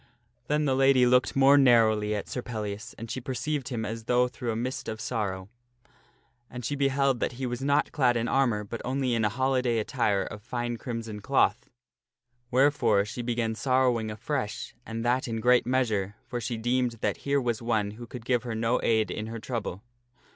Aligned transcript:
Then 0.47 0.65
the 0.65 0.73
lady 0.75 1.05
looked 1.05 1.35
more 1.35 1.59
narrowly 1.59 2.15
at 2.15 2.27
Sir 2.27 2.41
Pellias, 2.41 2.95
and 2.97 3.11
she 3.11 3.21
perceived 3.21 3.67
him 3.67 3.85
as 3.85 4.05
though 4.05 4.27
through 4.27 4.49
a 4.51 4.55
mist 4.55 4.89
of 4.89 4.99
sorrow. 4.99 5.47
And 6.49 6.65
she 6.65 6.75
beheld 6.75 7.19
that 7.19 7.33
he 7.33 7.45
was 7.45 7.61
not 7.61 7.91
clad 7.91 8.17
in 8.17 8.27
armor, 8.27 8.63
but 8.63 8.81
only 8.83 9.13
in 9.13 9.23
a 9.23 9.29
holiday 9.29 9.77
attire 9.77 10.23
of 10.23 10.41
fine 10.41 10.77
crimson 10.77 11.19
cloth. 11.19 11.69
Where 12.49 12.71
fore 12.71 13.05
she 13.05 13.21
began 13.21 13.53
sorrowing 13.53 14.09
afresh, 14.09 14.73
and 14.87 15.05
that 15.05 15.27
in 15.27 15.39
great 15.39 15.67
measure, 15.67 16.15
for 16.25 16.41
she 16.41 16.57
deemed 16.57 16.93
that 17.01 17.17
here 17.17 17.39
was 17.39 17.61
one 17.61 17.91
who 17.91 18.07
could 18.07 18.25
give 18.25 18.41
her 18.41 18.55
no 18.55 18.79
aid 18.81 19.11
in 19.11 19.27
her 19.27 19.37
trouble. 19.37 19.83